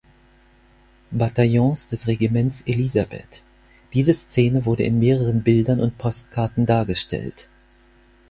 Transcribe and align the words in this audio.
Bataillons 1.11 1.75
des 1.91 2.05
Regiments 2.07 2.63
Elisabeth, 2.65 3.43
diese 3.93 4.15
Szene 4.15 4.65
wurde 4.65 4.81
in 4.81 4.97
mehreren 4.97 5.43
Bildern 5.43 5.79
und 5.79 5.99
Postkarten 5.99 6.65
dargestellt. 6.65 7.47